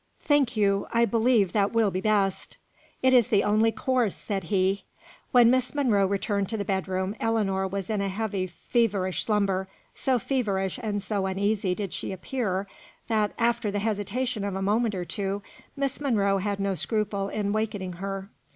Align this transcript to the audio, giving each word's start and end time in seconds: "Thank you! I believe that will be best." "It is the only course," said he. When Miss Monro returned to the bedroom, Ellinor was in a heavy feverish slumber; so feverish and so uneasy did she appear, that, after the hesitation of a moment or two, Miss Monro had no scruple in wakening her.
"Thank 0.23 0.57
you! 0.57 0.87
I 0.91 1.05
believe 1.05 1.51
that 1.53 1.73
will 1.73 1.91
be 1.91 2.01
best." 2.01 2.57
"It 3.03 3.13
is 3.13 3.27
the 3.27 3.43
only 3.43 3.71
course," 3.71 4.15
said 4.15 4.45
he. 4.45 4.83
When 5.31 5.51
Miss 5.51 5.75
Monro 5.75 6.07
returned 6.07 6.49
to 6.49 6.57
the 6.57 6.65
bedroom, 6.65 7.15
Ellinor 7.19 7.67
was 7.67 7.87
in 7.87 8.01
a 8.01 8.09
heavy 8.09 8.47
feverish 8.47 9.23
slumber; 9.23 9.67
so 9.93 10.17
feverish 10.17 10.79
and 10.81 11.03
so 11.03 11.27
uneasy 11.27 11.75
did 11.75 11.93
she 11.93 12.11
appear, 12.11 12.65
that, 13.09 13.33
after 13.37 13.69
the 13.69 13.77
hesitation 13.77 14.43
of 14.43 14.55
a 14.55 14.61
moment 14.63 14.95
or 14.95 15.05
two, 15.05 15.43
Miss 15.75 16.01
Monro 16.01 16.39
had 16.39 16.59
no 16.59 16.73
scruple 16.73 17.29
in 17.29 17.53
wakening 17.53 17.93
her. 18.01 18.31